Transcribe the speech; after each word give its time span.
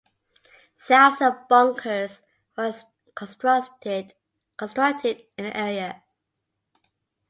Thousands 0.79 1.21
of 1.29 1.47
bunkers 1.47 2.23
were 2.57 2.73
constructed 3.13 3.67
in 5.37 5.45
the 5.45 5.55
area. 5.55 6.01